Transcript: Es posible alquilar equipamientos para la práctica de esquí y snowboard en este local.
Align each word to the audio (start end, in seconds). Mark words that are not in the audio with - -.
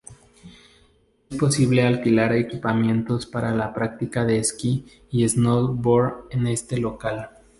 Es 1.29 1.37
posible 1.37 1.83
alquilar 1.85 2.33
equipamientos 2.33 3.27
para 3.27 3.53
la 3.53 3.71
práctica 3.71 4.25
de 4.25 4.39
esquí 4.39 4.83
y 5.11 5.29
snowboard 5.29 6.23
en 6.31 6.47
este 6.47 6.79
local. 6.79 7.29